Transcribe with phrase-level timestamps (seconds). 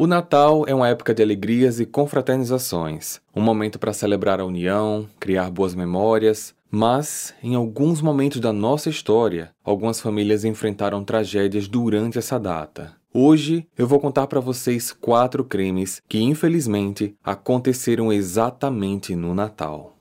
[0.00, 5.06] O Natal é uma época de alegrias e confraternizações, um momento para celebrar a união,
[5.20, 12.16] criar boas memórias, mas, em alguns momentos da nossa história, algumas famílias enfrentaram tragédias durante
[12.16, 12.96] essa data.
[13.12, 19.98] Hoje eu vou contar para vocês quatro crimes que, infelizmente, aconteceram exatamente no Natal.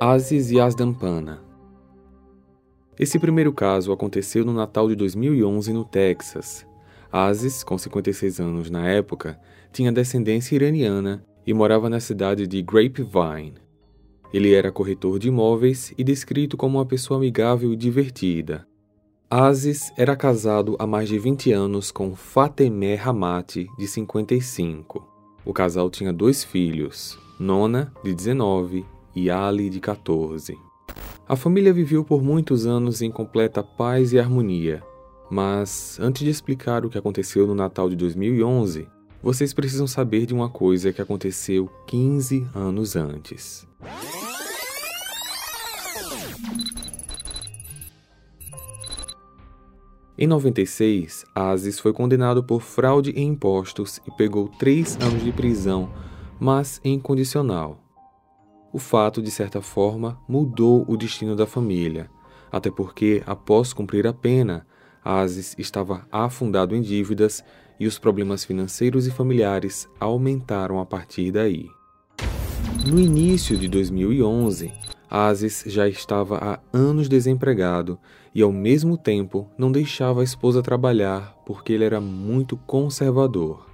[0.00, 1.42] Aziz Yazdampana
[2.98, 6.64] Esse primeiro caso aconteceu no Natal de 2011 no Texas,
[7.12, 9.40] Aziz, com 56 anos na época,
[9.72, 13.54] tinha descendência iraniana e morava na cidade de Grapevine.
[14.32, 18.64] Ele era corretor de imóveis e descrito como uma pessoa amigável e divertida.
[19.28, 25.04] Aziz era casado há mais de 20 anos com Fatemeh Hamati, de 55.
[25.44, 28.84] O casal tinha dois filhos, Nona, de 19,
[29.14, 30.56] e Ali, de 14.
[31.28, 34.82] A família viveu por muitos anos em completa paz e harmonia,
[35.30, 38.88] mas antes de explicar o que aconteceu no Natal de 2011,
[39.22, 43.66] vocês precisam saber de uma coisa que aconteceu 15 anos antes.
[50.18, 55.90] Em 96, Aziz foi condenado por fraude em impostos e pegou três anos de prisão,
[56.38, 57.78] mas em condicional.
[58.72, 62.10] O fato, de certa forma, mudou o destino da família,
[62.52, 64.66] até porque, após cumprir a pena,
[65.04, 67.42] Aziz estava afundado em dívidas
[67.78, 71.66] e os problemas financeiros e familiares aumentaram a partir daí.
[72.86, 74.70] No início de 2011,
[75.08, 77.98] Aziz já estava há anos desempregado
[78.34, 83.66] e, ao mesmo tempo, não deixava a esposa trabalhar porque ele era muito conservador.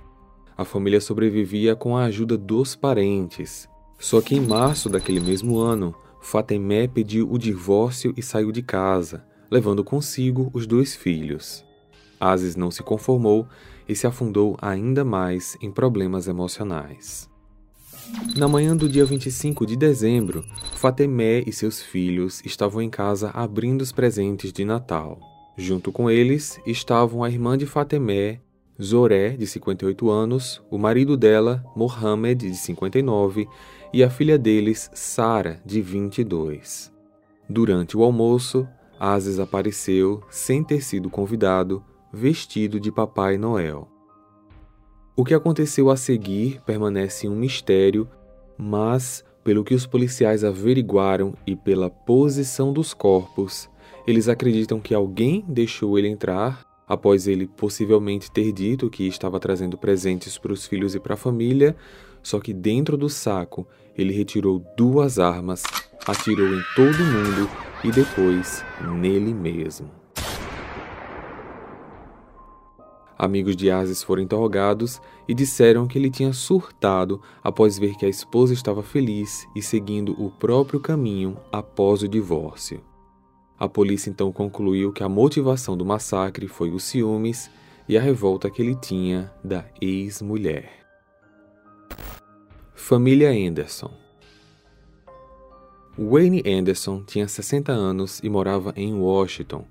[0.56, 3.69] A família sobrevivia com a ajuda dos parentes.
[3.98, 9.24] Só que em março daquele mesmo ano, Fatemé pediu o divórcio e saiu de casa
[9.50, 11.64] levando consigo os dois filhos.
[12.19, 13.47] Aziz não se conformou
[13.88, 17.28] e se afundou ainda mais em problemas emocionais.
[18.36, 20.44] Na manhã do dia 25 de dezembro,
[20.75, 25.19] Fatemé e seus filhos estavam em casa abrindo os presentes de Natal.
[25.56, 28.41] Junto com eles estavam a irmã de Fatemé,
[28.81, 33.49] Zoré, de 58 anos, o marido dela, Mohamed, de 59,
[33.93, 36.93] e a filha deles, Sara, de 22.
[37.49, 43.88] Durante o almoço, Ases apareceu, sem ter sido convidado, vestido de Papai Noel.
[45.14, 48.08] O que aconteceu a seguir permanece um mistério,
[48.56, 53.68] mas, pelo que os policiais averiguaram e pela posição dos corpos,
[54.06, 59.76] eles acreditam que alguém deixou ele entrar após ele possivelmente ter dito que estava trazendo
[59.76, 61.74] presentes para os filhos e para a família,
[62.22, 65.62] só que dentro do saco ele retirou duas armas,
[66.06, 67.50] atirou em todo mundo
[67.83, 69.91] e depois nele mesmo.
[73.19, 78.09] Amigos de Asis foram interrogados e disseram que ele tinha surtado após ver que a
[78.09, 82.83] esposa estava feliz e seguindo o próprio caminho após o divórcio.
[83.59, 87.50] A polícia então concluiu que a motivação do massacre foi os ciúmes
[87.88, 90.84] e a revolta que ele tinha da ex-mulher.
[92.75, 94.06] Família Anderson
[95.98, 99.64] Wayne Anderson tinha 60 anos e morava em Washington.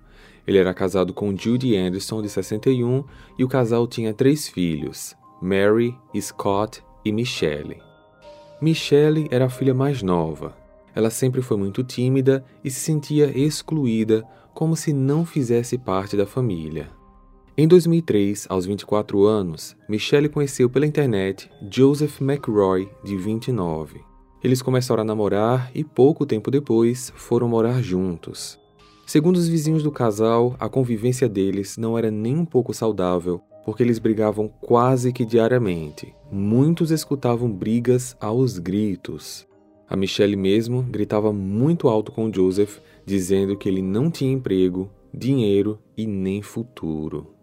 [0.47, 3.03] Ele era casado com Judy Anderson, de 61,
[3.37, 7.79] e o casal tinha três filhos, Mary, Scott e Michelle.
[8.59, 10.57] Michelle era a filha mais nova.
[10.95, 16.25] Ela sempre foi muito tímida e se sentia excluída, como se não fizesse parte da
[16.25, 16.89] família.
[17.57, 24.14] Em 2003, aos 24 anos, Michelle conheceu pela internet Joseph McRoy, de 29.
[24.45, 28.59] Eles começaram a namorar e pouco tempo depois foram morar juntos.
[29.03, 33.81] Segundo os vizinhos do casal, a convivência deles não era nem um pouco saudável, porque
[33.81, 36.13] eles brigavam quase que diariamente.
[36.31, 39.47] Muitos escutavam brigas aos gritos.
[39.89, 45.79] A Michelle mesmo gritava muito alto com Joseph, dizendo que ele não tinha emprego, dinheiro
[45.97, 47.34] e nem futuro.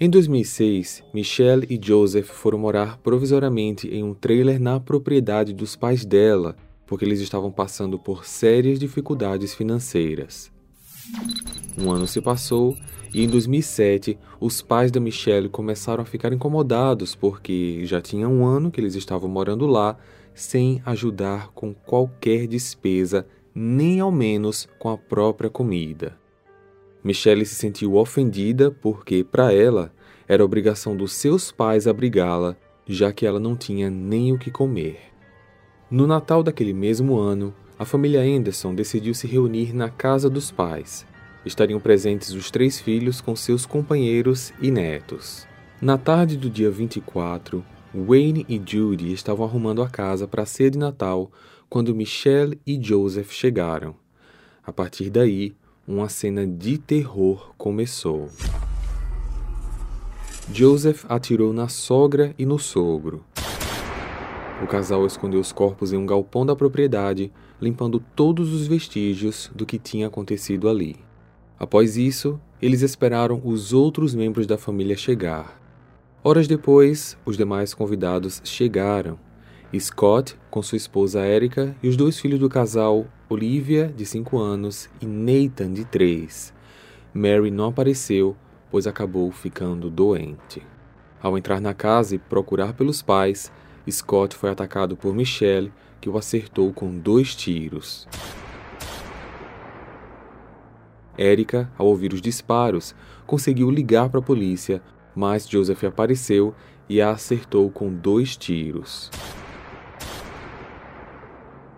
[0.00, 6.04] Em 2006, Michelle e Joseph foram morar provisoriamente em um trailer na propriedade dos pais
[6.04, 6.56] dela,
[6.86, 10.50] porque eles estavam passando por sérias dificuldades financeiras.
[11.78, 12.76] Um ano se passou
[13.14, 18.44] e em 2007 os pais da Michelle começaram a ficar incomodados porque já tinha um
[18.44, 19.96] ano que eles estavam morando lá
[20.34, 26.21] sem ajudar com qualquer despesa, nem ao menos com a própria comida.
[27.04, 29.92] Michelle se sentiu ofendida porque, para ela,
[30.28, 32.56] era obrigação dos seus pais abrigá-la,
[32.86, 34.98] já que ela não tinha nem o que comer.
[35.90, 41.06] No Natal daquele mesmo ano, a família Anderson decidiu se reunir na casa dos pais.
[41.44, 45.46] Estariam presentes os três filhos com seus companheiros e netos.
[45.80, 50.70] Na tarde do dia 24, Wayne e Judy estavam arrumando a casa para a ceia
[50.70, 51.30] de Natal
[51.68, 53.96] quando Michelle e Joseph chegaram.
[54.64, 55.52] A partir daí,
[55.86, 58.28] uma cena de terror começou.
[60.52, 63.24] Joseph atirou na sogra e no sogro.
[64.62, 69.66] O casal escondeu os corpos em um galpão da propriedade, limpando todos os vestígios do
[69.66, 70.96] que tinha acontecido ali.
[71.58, 75.60] Após isso, eles esperaram os outros membros da família chegar.
[76.22, 79.18] Horas depois, os demais convidados chegaram.
[79.76, 84.90] Scott, com sua esposa Erica, e os dois filhos do casal, Olivia, de 5 anos,
[85.00, 86.52] e Nathan, de 3.
[87.14, 88.36] Mary não apareceu,
[88.70, 90.62] pois acabou ficando doente.
[91.20, 93.50] Ao entrar na casa e procurar pelos pais,
[93.90, 98.06] Scott foi atacado por Michelle, que o acertou com dois tiros.
[101.18, 102.94] Erica, ao ouvir os disparos,
[103.26, 104.82] conseguiu ligar para a polícia,
[105.14, 106.54] mas Joseph apareceu
[106.88, 109.10] e a acertou com dois tiros.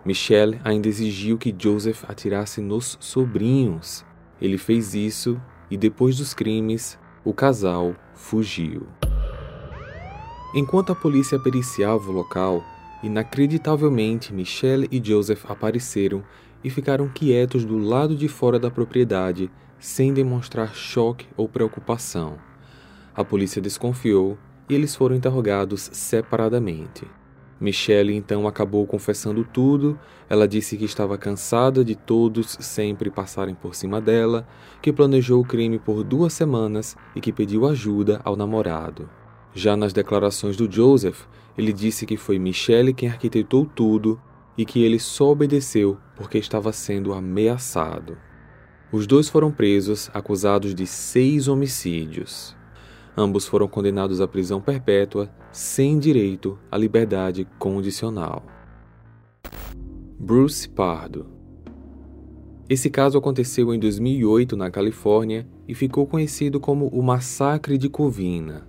[0.05, 4.05] Michelle ainda exigiu que Joseph atirasse nos sobrinhos.
[4.41, 5.41] Ele fez isso
[5.71, 8.87] e, depois dos crimes, o casal fugiu.
[10.55, 12.63] Enquanto a polícia periciava o local,
[13.03, 16.23] inacreditavelmente Michelle e Joseph apareceram
[16.63, 22.39] e ficaram quietos do lado de fora da propriedade, sem demonstrar choque ou preocupação.
[23.15, 27.07] A polícia desconfiou e eles foram interrogados separadamente.
[27.61, 29.99] Michelle então acabou confessando tudo.
[30.29, 34.47] Ela disse que estava cansada de todos sempre passarem por cima dela,
[34.83, 39.09] que planejou o crime por duas semanas e que pediu ajuda ao namorado.
[39.55, 41.23] Já nas declarações do Joseph,
[41.57, 44.21] ele disse que foi Michelle quem arquitetou tudo
[44.59, 48.17] e que ele só obedeceu porque estava sendo ameaçado.
[48.91, 52.57] Os dois foram presos, acusados de seis homicídios.
[53.17, 58.43] Ambos foram condenados à prisão perpétua, sem direito à liberdade condicional.
[60.19, 61.27] Bruce Pardo
[62.69, 68.67] Esse caso aconteceu em 2008 na Califórnia e ficou conhecido como o Massacre de Covina.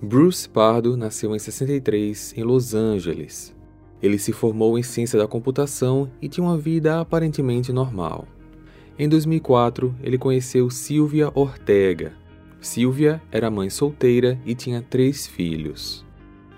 [0.00, 3.56] Bruce Pardo nasceu em 63 em Los Angeles.
[4.00, 8.28] Ele se formou em ciência da computação e tinha uma vida aparentemente normal.
[8.98, 12.12] Em 2004, ele conheceu Sylvia Ortega.
[12.66, 16.04] Sylvia era mãe solteira e tinha três filhos.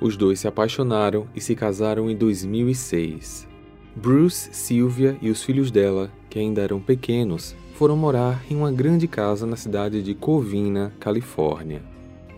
[0.00, 3.46] Os dois se apaixonaram e se casaram em 2006.
[3.94, 9.06] Bruce, Sylvia e os filhos dela, que ainda eram pequenos, foram morar em uma grande
[9.08, 11.82] casa na cidade de Covina, Califórnia.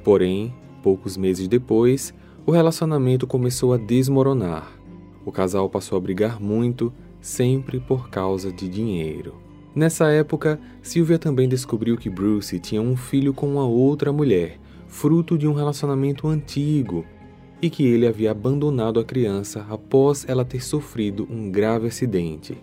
[0.03, 0.53] Porém,
[0.83, 2.15] Poucos meses depois,
[2.47, 4.73] o relacionamento começou a desmoronar.
[5.27, 9.35] O casal passou a brigar muito, sempre por causa de dinheiro.
[9.75, 14.59] Nessa época, Sylvia também descobriu que Bruce tinha um filho com uma outra mulher,
[14.89, 17.05] fruto de um relacionamento antigo,
[17.63, 22.57] e que ele havia abandonado a criança após ela ter sofrido um grave acidente.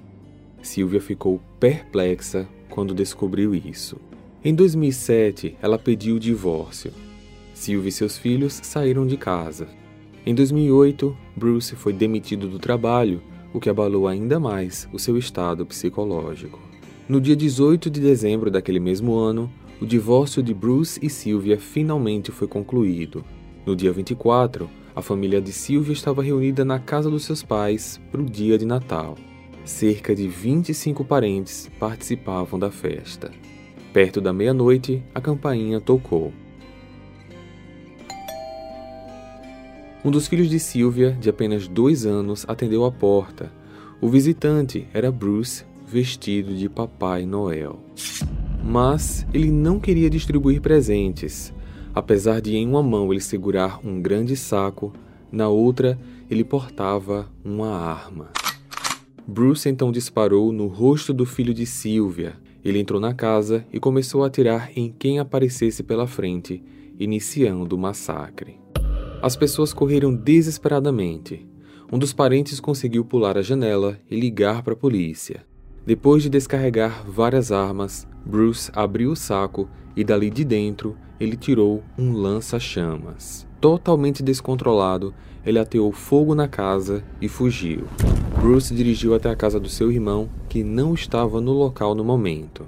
[0.62, 3.98] Sylvia ficou perplexa quando descobriu isso.
[4.44, 6.92] Em 2007, ela pediu o divórcio.
[7.53, 9.68] Sylvie e seus filhos saíram de casa.
[10.25, 13.21] Em 2008, Bruce foi demitido do trabalho,
[13.53, 16.66] o que abalou ainda mais o seu estado psicológico.
[17.09, 19.50] No dia 18 de dezembro daquele mesmo ano,
[19.80, 23.24] o divórcio de Bruce e Sylvia finalmente foi concluído.
[23.65, 28.20] No dia 24, a família de Sylvia estava reunida na casa dos seus pais para
[28.20, 29.17] o dia de Natal.
[29.63, 33.31] Cerca de 25 parentes participavam da festa.
[33.93, 36.34] Perto da meia-noite, a campainha tocou.
[40.03, 43.50] Um dos filhos de Sylvia, de apenas dois anos, atendeu a porta.
[44.01, 47.79] O visitante era Bruce, vestido de Papai Noel.
[48.62, 51.53] Mas ele não queria distribuir presentes.
[51.96, 54.94] Apesar de em uma mão ele segurar um grande saco,
[55.32, 55.98] na outra
[56.29, 58.29] ele portava uma arma.
[59.25, 62.36] Bruce então disparou no rosto do filho de Sylvia.
[62.63, 66.62] Ele entrou na casa e começou a atirar em quem aparecesse pela frente,
[67.00, 68.60] iniciando o massacre.
[69.22, 71.48] As pessoas correram desesperadamente.
[71.91, 75.46] Um dos parentes conseguiu pular a janela e ligar para a polícia.
[75.88, 81.82] Depois de descarregar várias armas, Bruce abriu o saco e dali de dentro ele tirou
[81.98, 83.48] um lança-chamas.
[83.62, 85.13] Totalmente descontrolado,
[85.46, 87.86] ele ateou fogo na casa e fugiu.
[88.38, 92.65] Bruce dirigiu até a casa do seu irmão, que não estava no local no momento.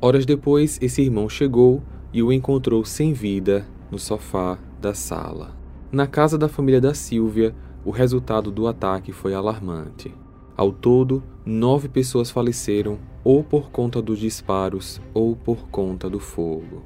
[0.00, 5.54] Horas depois, esse irmão chegou e o encontrou sem vida no sofá da sala.
[5.92, 10.21] Na casa da família da Silvia, o resultado do ataque foi alarmante.
[10.62, 16.84] Ao todo, nove pessoas faleceram ou por conta dos disparos ou por conta do fogo.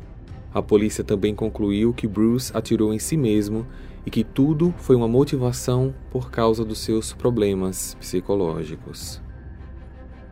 [0.50, 3.66] A polícia também concluiu que Bruce atirou em si mesmo
[4.06, 9.20] e que tudo foi uma motivação por causa dos seus problemas psicológicos.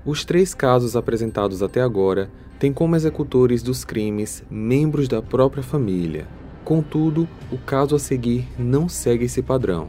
[0.07, 6.27] Os três casos apresentados até agora têm como executores dos crimes membros da própria família.
[6.65, 9.89] Contudo, o caso a seguir não segue esse padrão.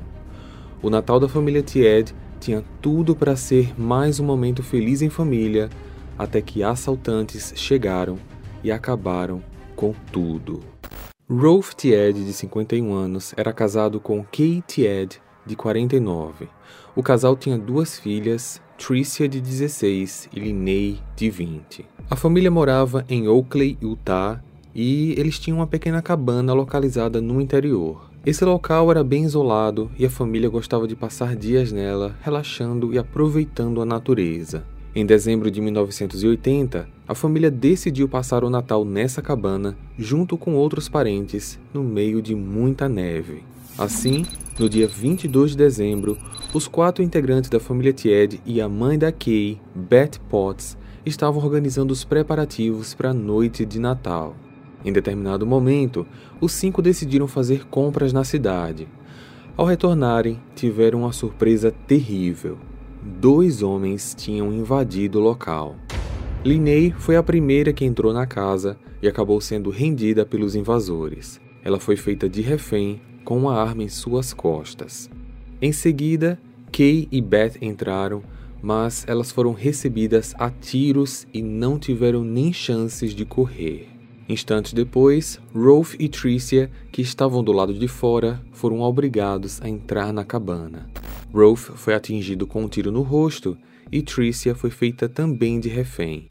[0.83, 2.11] O Natal da família Tied
[2.45, 5.67] tinha tudo para ser mais um momento feliz em família,
[6.15, 8.19] até que assaltantes chegaram
[8.63, 9.41] e acabaram
[9.75, 10.59] com tudo.
[11.27, 16.47] Rolf Tied, de 51 anos, era casado com Kay Tied, de 49.
[16.95, 21.83] O casal tinha duas filhas, Tricia, de 16, e Linnea, de 20.
[22.11, 24.39] A família morava em Oakley, Utah,
[24.75, 28.11] e eles tinham uma pequena cabana localizada no interior.
[28.25, 32.97] Esse local era bem isolado e a família gostava de passar dias nela, relaxando e
[32.97, 34.65] aproveitando a natureza.
[34.95, 40.89] Em dezembro de 1980, a família decidiu passar o Natal nessa cabana, junto com outros
[40.89, 43.43] parentes, no meio de muita neve.
[43.77, 44.25] Assim,
[44.57, 46.17] no dia 22 de dezembro,
[46.51, 51.93] os quatro integrantes da família Tied e a mãe da Kay, Beth Potts, estavam organizando
[51.93, 54.35] os preparativos para a noite de Natal.
[54.85, 56.07] Em determinado momento,
[56.39, 58.87] os cinco decidiram fazer compras na cidade.
[59.57, 62.57] Ao retornarem, tiveram uma surpresa terrível
[63.05, 65.75] dois homens tinham invadido o local.
[66.43, 71.39] Linney foi a primeira que entrou na casa e acabou sendo rendida pelos invasores.
[71.63, 75.09] Ela foi feita de refém com uma arma em suas costas.
[75.61, 76.39] Em seguida,
[76.71, 78.23] Kay e Beth entraram,
[78.61, 83.94] mas elas foram recebidas a tiros e não tiveram nem chances de correr.
[84.27, 90.11] Instantes depois, Rolf e Tricia, que estavam do lado de fora, foram obrigados a entrar
[90.11, 90.89] na cabana.
[91.31, 93.55] Rolf foi atingido com um tiro no rosto
[93.91, 96.27] e Tricia foi feita também de refém.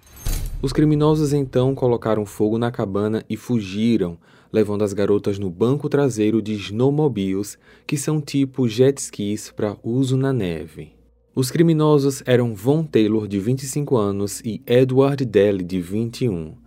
[0.61, 4.19] Os criminosos então colocaram fogo na cabana e fugiram,
[4.53, 10.17] levando as garotas no banco traseiro de snowmobiles, que são tipo jet skis para uso
[10.17, 10.93] na neve.
[11.35, 16.63] Os criminosos eram Von Taylor, de 25 anos, e Edward Daly, de 21.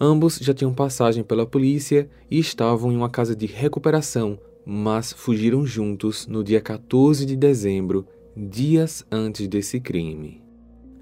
[0.00, 4.38] Ambos já tinham passagem pela polícia e estavam em uma casa de recuperação
[4.70, 10.42] mas fugiram juntos no dia 14 de dezembro, dias antes desse crime.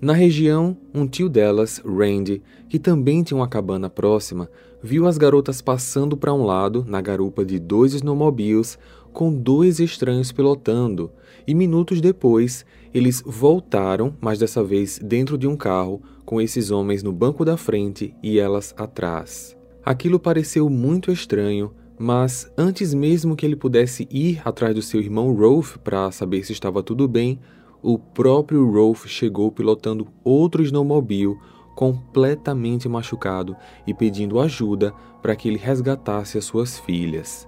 [0.00, 4.48] Na região, um tio delas, Randy, que também tinha uma cabana próxima,
[4.80, 8.78] viu as garotas passando para um lado, na garupa de dois snowmobiles,
[9.12, 11.10] com dois estranhos pilotando,
[11.44, 12.64] e minutos depois
[12.96, 17.56] eles voltaram, mas dessa vez dentro de um carro, com esses homens no banco da
[17.56, 19.56] frente e elas atrás.
[19.84, 25.34] Aquilo pareceu muito estranho, mas antes mesmo que ele pudesse ir atrás do seu irmão
[25.34, 27.38] Rolf para saber se estava tudo bem,
[27.82, 31.36] o próprio Rolf chegou pilotando outro snowmobile
[31.74, 33.54] completamente machucado
[33.86, 37.46] e pedindo ajuda para que ele resgatasse as suas filhas.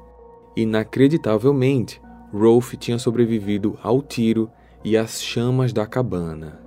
[0.55, 2.01] Inacreditavelmente,
[2.33, 4.51] Rolf tinha sobrevivido ao tiro
[4.85, 6.61] e às chamas da cabana.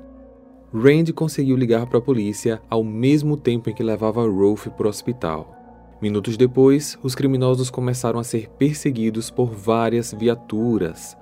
[0.74, 4.90] Randy conseguiu ligar para a polícia ao mesmo tempo em que levava Rolf para o
[4.90, 5.56] hospital.
[6.02, 11.16] Minutos depois, os criminosos começaram a ser perseguidos por várias viaturas.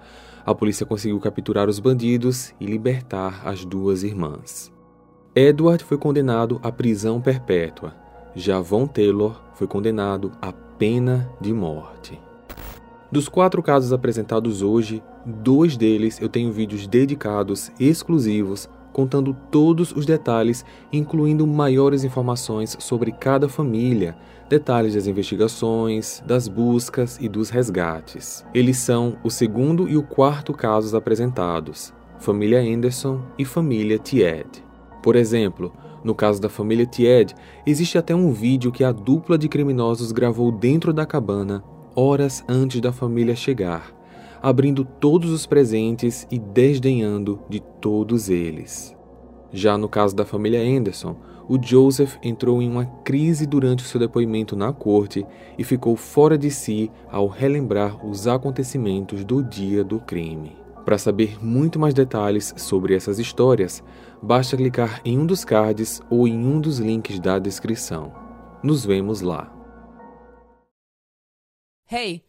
[0.46, 4.72] A polícia conseguiu capturar os bandidos e libertar as duas irmãs.
[5.36, 7.94] Edward foi condenado à prisão perpétua.
[8.36, 12.20] Já Von Taylor foi condenado à pena de morte.
[13.12, 20.06] Dos quatro casos apresentados hoje, dois deles eu tenho vídeos dedicados exclusivos contando todos os
[20.06, 24.18] detalhes, incluindo maiores informações sobre cada família,
[24.50, 28.44] detalhes das investigações, das buscas e dos resgates.
[28.54, 34.64] Eles são o segundo e o quarto casos apresentados, família Anderson e família Tied.
[35.02, 35.72] Por exemplo,
[36.04, 37.34] no caso da família Tied,
[37.66, 41.64] existe até um vídeo que a dupla de criminosos gravou dentro da cabana
[41.96, 43.99] horas antes da família chegar
[44.42, 48.96] abrindo todos os presentes e desdenhando de todos eles.
[49.52, 51.16] Já no caso da família Anderson,
[51.48, 55.26] o Joseph entrou em uma crise durante o seu depoimento na corte
[55.58, 60.56] e ficou fora de si ao relembrar os acontecimentos do dia do crime.
[60.86, 63.84] Para saber muito mais detalhes sobre essas histórias,
[64.22, 68.14] basta clicar em um dos cards ou em um dos links da descrição.
[68.64, 69.52] Nos vemos lá.
[71.92, 72.29] Hey!